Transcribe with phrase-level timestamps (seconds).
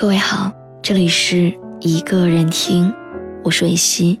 [0.00, 2.94] 各位好，这里是一个人听，
[3.42, 4.20] 我是维希。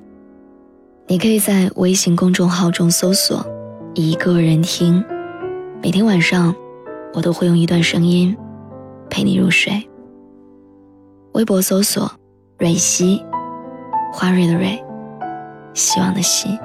[1.06, 3.46] 你可以在微信公众号中搜索
[3.94, 5.04] “一个人听”，
[5.80, 6.52] 每天晚上
[7.14, 8.36] 我都会用一段声音
[9.08, 9.88] 陪你入睡。
[11.34, 12.10] 微博搜索
[12.58, 13.24] “蕊希”，
[14.12, 14.82] 花蕊的蕊，
[15.74, 16.58] 希望的希。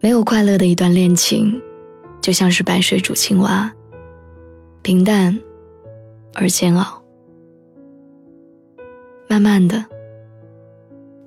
[0.00, 1.60] 没有快乐的一段恋情，
[2.20, 3.72] 就像是白水煮青蛙，
[4.82, 5.36] 平淡
[6.34, 7.02] 而煎熬。
[9.28, 9.84] 慢慢的，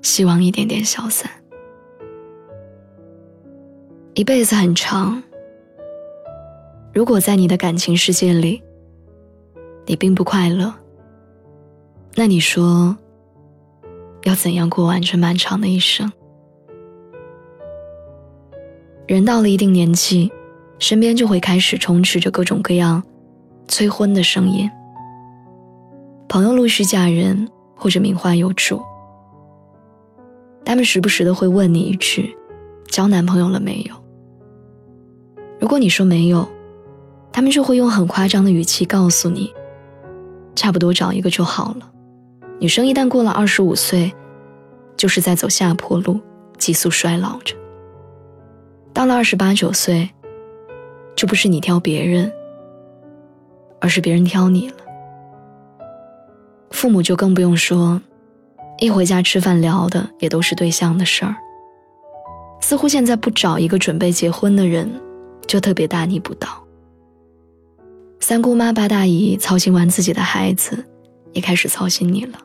[0.01, 1.29] 希望一点点消散。
[4.13, 5.21] 一辈子很长，
[6.93, 8.63] 如果在你的感情世界里，
[9.85, 10.73] 你并不快乐，
[12.15, 12.95] 那你说，
[14.23, 16.09] 要怎样过完这漫长的一生？
[19.13, 20.31] 人到了一定年纪，
[20.79, 23.03] 身边就会开始充斥着各种各样
[23.67, 24.71] 催婚的声音。
[26.29, 28.81] 朋友陆续嫁人或者名花有主，
[30.63, 32.33] 他们时不时的会问你一句
[32.87, 33.95] ：“交男朋友了没有？”
[35.59, 36.47] 如果你说没有，
[37.33, 39.53] 他们就会用很夸张的语气告诉你
[40.55, 41.91] ：“差不多找一个就好了。”
[42.61, 44.13] 女生一旦过了二十五岁，
[44.95, 46.17] 就是在走下坡路，
[46.57, 47.57] 急速衰老着。
[48.93, 50.09] 到了二十八九岁，
[51.15, 52.31] 就不是你挑别人，
[53.79, 54.75] 而是别人挑你了。
[56.71, 58.01] 父母就更不用说，
[58.79, 61.35] 一回家吃饭聊的也都是对象的事儿。
[62.59, 64.89] 似乎现在不找一个准备结婚的人，
[65.47, 66.47] 就特别大逆不道。
[68.19, 70.85] 三姑妈八大姨操心完自己的孩子，
[71.33, 72.37] 也开始操心你了，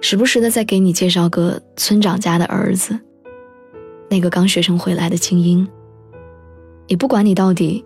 [0.00, 2.98] 时不时的再给你介绍个村长家的儿子。
[4.08, 5.68] 那个刚学成回来的精英，
[6.86, 7.84] 也不管你到底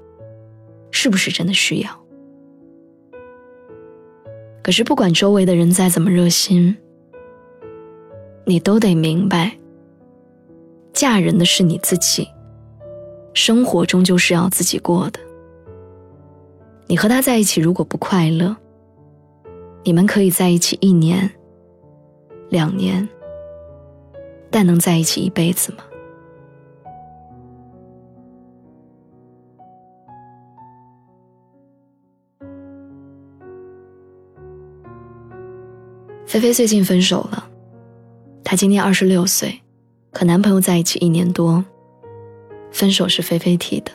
[0.90, 1.90] 是不是真的需要。
[4.62, 6.76] 可是不管周围的人再怎么热心，
[8.46, 9.56] 你都得明白，
[10.92, 12.28] 嫁人的是你自己，
[13.34, 15.18] 生活终究是要自己过的。
[16.86, 18.56] 你和他在一起如果不快乐，
[19.82, 21.28] 你们可以在一起一年、
[22.50, 23.08] 两年，
[24.48, 25.82] 但能在一起一辈子吗？
[36.32, 37.46] 菲菲最近分手了，
[38.42, 39.60] 她今年二十六岁，
[40.14, 41.62] 和男朋友在一起一年多。
[42.70, 43.92] 分手是菲菲提的。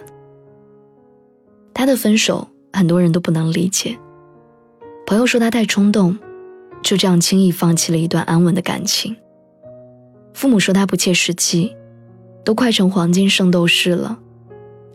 [1.73, 3.97] 她的分手很多人都不能理解，
[5.07, 6.15] 朋友说她太冲动，
[6.83, 9.15] 就这样轻易放弃了一段安稳的感情。
[10.35, 11.75] 父母说她不切实际，
[12.45, 14.15] 都快成黄金圣斗士了，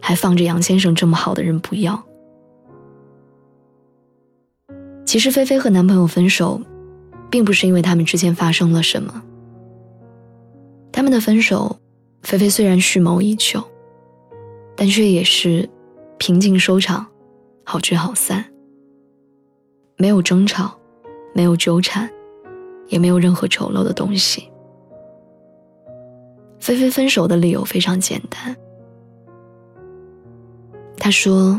[0.01, 2.01] 还放着杨先生这么好的人不要。
[5.05, 6.61] 其实菲菲和男朋友分手。
[7.33, 9.23] 并不是因为他们之间发生了什么。
[10.93, 11.81] 他们的分手，
[12.23, 13.65] 菲菲虽然蓄谋已久，
[14.77, 15.67] 但却也是
[16.19, 17.07] 平静收场，
[17.65, 18.45] 好聚好散。
[19.97, 20.79] 没有争吵，
[21.33, 22.07] 没有纠缠，
[22.89, 24.47] 也没有任何丑陋的东西。
[26.61, 28.55] 菲菲分手的理由非常简单，
[30.99, 31.59] 她说：“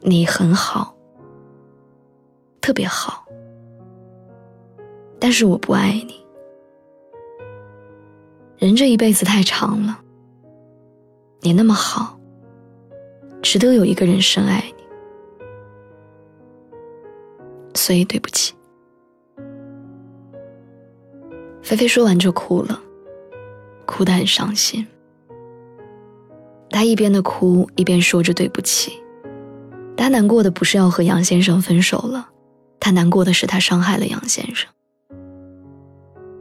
[0.00, 0.96] 你很好，
[2.62, 3.22] 特别好。”
[5.24, 6.22] 但是我不爱你。
[8.58, 9.98] 人这一辈子太长了，
[11.40, 12.20] 你那么好，
[13.40, 14.84] 值得有一个人深爱你，
[17.72, 18.52] 所以对不起。
[21.62, 22.78] 菲菲说完就哭了，
[23.86, 24.86] 哭得很伤心。
[26.68, 28.92] 她一边的哭一边说着对不起。
[29.96, 32.28] 她难过的不是要和杨先生分手了，
[32.78, 34.68] 她难过的是她伤害了杨先生。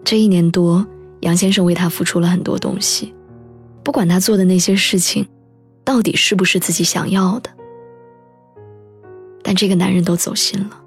[0.04, 0.86] 这一年多，
[1.22, 3.14] 杨先生为她付出了很多东西，
[3.84, 5.28] 不管他做的那些事情，
[5.84, 7.50] 到底是不是自己想要的，
[9.42, 10.82] 但这个男人都走心了。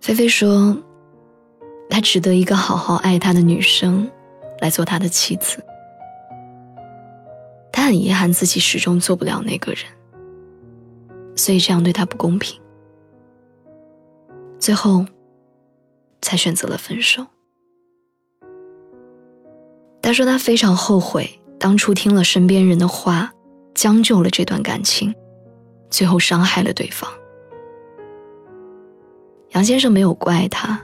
[0.00, 0.76] 菲菲说，
[1.90, 4.10] 他值得一个好好爱他的女生，
[4.60, 5.62] 来做他的妻子。
[7.70, 9.82] 他很遗憾自己始终做不了那个人，
[11.36, 12.58] 所以这样对他不公平。
[14.58, 15.04] 最后。
[16.20, 17.26] 才选择了分手。
[20.02, 23.32] 他说他非常后悔当初听了身边人的话，
[23.74, 25.14] 将就了这段感情，
[25.90, 27.10] 最后伤害了对方。
[29.50, 30.80] 杨先生没有怪他，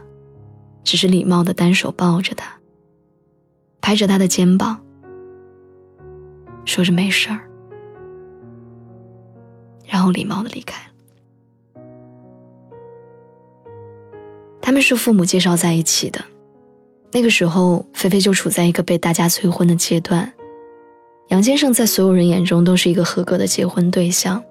[0.82, 2.58] 只是礼貌的单手抱着他，
[3.80, 4.84] 拍着他的肩膀，
[6.64, 7.48] 说着没事儿，
[9.86, 10.91] 然后礼貌的离开了。
[14.72, 16.18] 他们是父母介绍在一起的，
[17.10, 20.32] 那个时候菲菲就处在一个被大家催婚的阶段。
[21.28, 24.42] 杨先生在所有人眼中都是一个合格的结婚对象，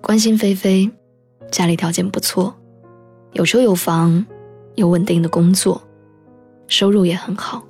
[0.00, 0.88] 关心菲菲，
[1.50, 2.54] 家里条件不错，
[3.32, 4.24] 有车有房，
[4.76, 5.82] 有稳定的工作，
[6.68, 7.64] 收入也很好。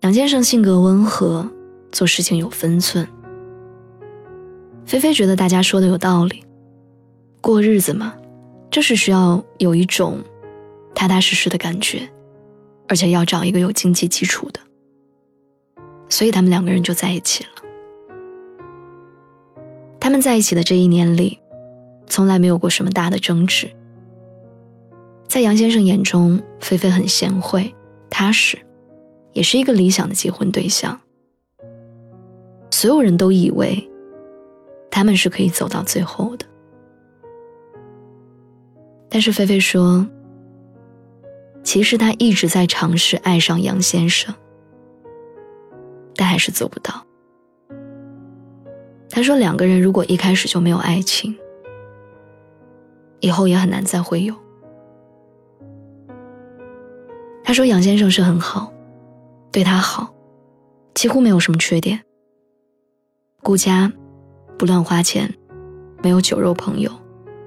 [0.00, 1.46] 杨先生性格温和，
[1.92, 3.06] 做事情有分寸。
[4.86, 6.42] 菲菲觉得大家说的有道理，
[7.42, 8.14] 过日子嘛，
[8.74, 10.18] 就是需要有一种
[10.96, 12.10] 踏踏实实的感觉，
[12.88, 14.58] 而且要找一个有经济基础的。
[16.08, 17.50] 所以他们两个人就在一起了。
[20.00, 21.38] 他们在一起的这一年里，
[22.08, 23.70] 从来没有过什么大的争执。
[25.28, 27.72] 在杨先生眼中，菲菲很贤惠、
[28.10, 28.58] 踏实，
[29.34, 31.00] 也是一个理想的结婚对象。
[32.72, 33.88] 所有人都以为
[34.90, 36.44] 他们是可以走到最后的。
[39.14, 40.04] 但是菲菲说，
[41.62, 44.34] 其实她一直在尝试爱上杨先生。
[46.16, 47.06] 但还是做不到。
[49.08, 51.32] 他说：“两个人如果一开始就没有爱情，
[53.20, 54.34] 以后也很难再会有。”
[57.44, 58.72] 他说：“杨先生是很好，
[59.52, 60.12] 对他好，
[60.92, 62.02] 几乎没有什么缺点。
[63.44, 63.92] 顾家，
[64.58, 65.32] 不乱花钱，
[66.02, 66.90] 没有酒肉朋友，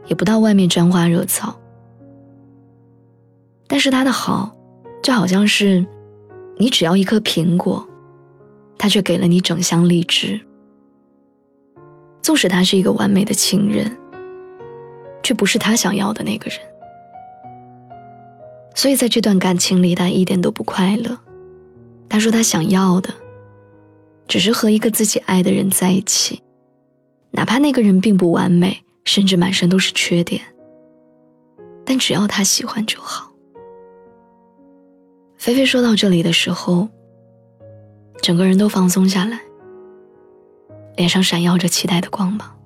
[0.07, 1.59] 也不到外面沾花惹草。
[3.67, 4.55] 但是他的好，
[5.03, 5.85] 就好像是，
[6.57, 7.87] 你只要一颗苹果。”
[8.79, 10.39] 他却给了你整箱荔枝。
[12.21, 13.97] 纵使他是一个完美的情人，
[15.23, 16.59] 却不是他想要的那个人。
[18.75, 21.17] 所以在这段感情里，他一点都不快乐。
[22.07, 23.11] 他说他想要的，
[24.27, 26.43] 只是和一个自己爱的人在一起，
[27.31, 30.41] 哪怕那个人并不完美，甚至满身都是缺点，
[31.85, 33.31] 但只要他喜欢就好。
[35.37, 36.87] 菲菲说到这里的时候。
[38.19, 39.39] 整个人都放松下来，
[40.95, 42.59] 脸上闪耀着期待的光芒。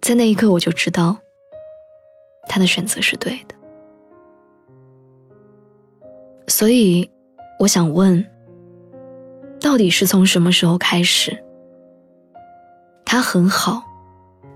[0.00, 1.18] 在那一刻，我就知道，
[2.48, 3.56] 他的选择是对的。
[6.46, 7.10] 所以，
[7.58, 8.24] 我想问：
[9.60, 11.36] 到底是从什么时候开始，
[13.06, 13.82] 他很好，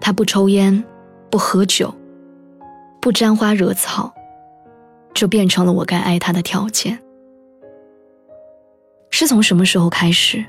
[0.00, 0.84] 他不抽烟，
[1.30, 1.94] 不喝酒，
[3.00, 4.12] 不沾花惹草，
[5.14, 6.98] 就变成了我该爱他的条件？
[9.10, 10.44] 是从什么时候开始，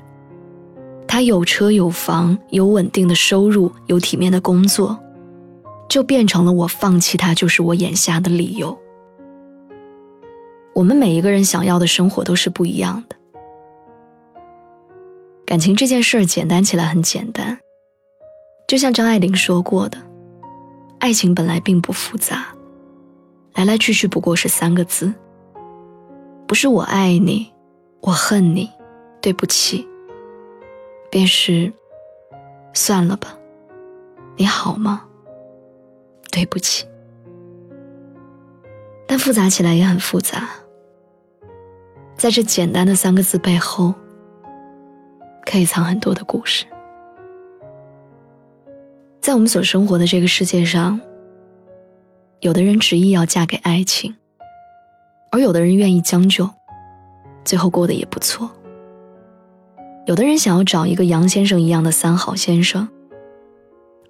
[1.06, 4.98] 他有车有房有稳定的收入有体面的工作，
[5.88, 8.76] 就变成了我放弃他就是我眼瞎的理由。
[10.74, 13.16] 我们每一个人想要的生活都是不一样的。
[15.44, 17.58] 感情这件事儿简单起来很简单，
[18.72, 19.98] 就像张爱玲说过的，
[20.98, 22.46] 爱情本来并不复杂，
[23.52, 25.12] 来来去去不过是三个字，
[26.48, 27.52] 不是我爱你。
[28.00, 28.70] 我恨你，
[29.20, 29.86] 对不起。
[31.10, 31.70] 便是，
[32.72, 33.36] 算了吧。
[34.36, 35.04] 你好吗？
[36.30, 36.86] 对不起。
[39.06, 40.48] 但复杂起来也很复杂。
[42.16, 43.92] 在这简单的三个字背后，
[45.44, 46.64] 可以藏很多的故事。
[49.22, 51.00] 在我们所生活的这个世界上，
[52.40, 54.16] 有的人执意要嫁给爱情，
[55.30, 56.50] 而有的人愿意将就。
[57.44, 58.50] 最后过得也不错。
[60.06, 62.88] 有的人想要找一个杨先生一样的三好先生，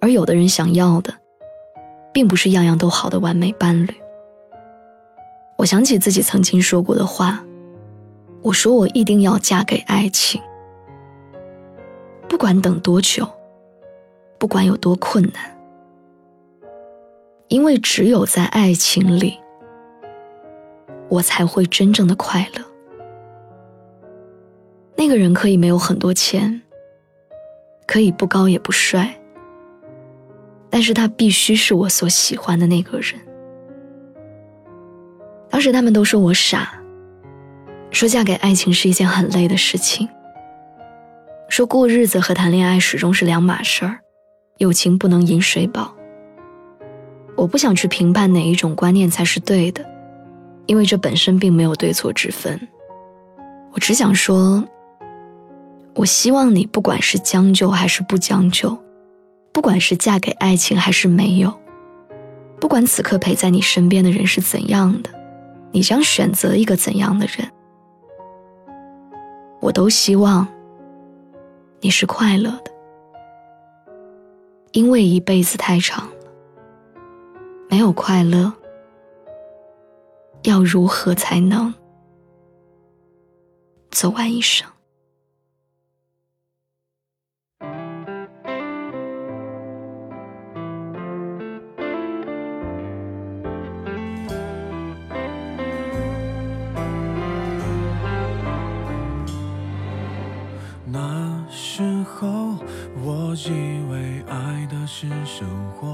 [0.01, 1.13] 而有的人想要的，
[2.11, 3.93] 并不是样样都好的完美伴侣。
[5.57, 7.45] 我想起自己曾经说过的话，
[8.41, 10.41] 我说我一定要嫁给爱情，
[12.27, 13.29] 不管等多久，
[14.43, 15.57] 不管有多困难，
[17.47, 19.39] 因为只有在爱情里，
[21.07, 22.65] 我才会真正的快乐。
[24.97, 26.61] 那个人可以没有很多钱，
[27.87, 29.17] 可以不高也不帅，
[30.69, 33.17] 但是他必须是我所喜欢的那个人。
[35.49, 36.77] 当时他们都说我傻，
[37.91, 40.09] 说嫁给爱情是一件很累的事情，
[41.47, 43.99] 说过日子和谈恋爱始终是两码事儿，
[44.57, 45.93] 友情不能饮水饱。
[47.35, 49.85] 我不想去评判哪一种观念才是对的，
[50.65, 52.59] 因为这本身并没有对错之分，
[53.71, 54.63] 我只想说。
[55.95, 58.75] 我希望你不管是将就还是不将就，
[59.51, 61.53] 不管是嫁给爱情还是没有，
[62.59, 62.83] 不管。
[62.83, 65.11] 此刻陪在你身边的人是怎样的，
[65.71, 67.47] 你将选择一个怎样的人，
[69.61, 70.47] 我都希望
[71.79, 72.71] 你是快乐的，
[74.73, 76.13] 因为一辈子太长了，
[77.69, 78.51] 没有快乐，
[80.43, 81.71] 要如何才能
[83.91, 84.67] 走完一生？
[105.03, 105.45] 是生
[105.75, 105.93] 活，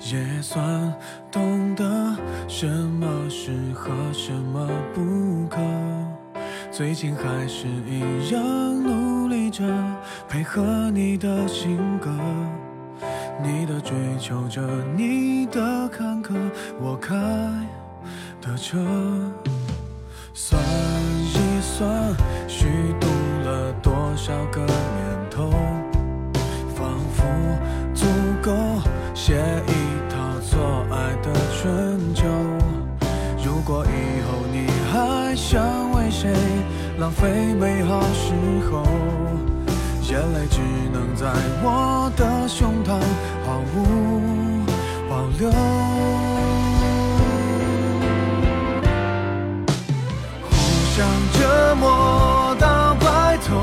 [0.00, 0.92] 也算
[1.30, 1.84] 懂得
[2.48, 5.60] 什么适合，什么不可。
[6.72, 8.42] 最近还是一样
[8.82, 9.62] 努力着，
[10.28, 12.10] 配合你的性格，
[13.40, 14.60] 你的追求着，
[14.96, 16.34] 你的坎坷，
[16.80, 17.14] 我开
[18.40, 18.76] 的车。
[20.32, 22.12] 算一算，
[22.48, 22.66] 虚
[22.98, 23.06] 度
[23.44, 24.66] 了多少个
[29.26, 29.72] 写一
[30.12, 32.26] 套错爱的春秋。
[33.42, 36.30] 如果以后你还想为谁
[36.98, 38.34] 浪费美好时
[38.70, 38.82] 候，
[40.02, 40.60] 眼泪只
[40.92, 43.00] 能在我的胸膛
[43.46, 44.62] 毫无
[45.08, 45.50] 保留。
[50.50, 50.52] 互
[50.94, 53.54] 相折磨到白头。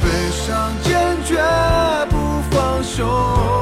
[0.00, 1.36] 悲伤坚决
[2.82, 3.57] 说。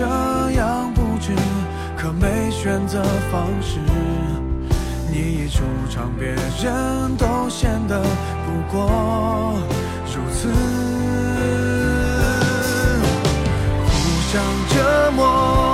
[0.00, 0.06] 这
[0.52, 1.34] 样不值，
[1.94, 3.78] 可没选择方式，
[5.12, 8.00] 你一出场，别人都显得
[8.46, 9.60] 不过
[10.06, 10.48] 如此，
[13.84, 13.92] 互
[14.32, 15.69] 相折磨。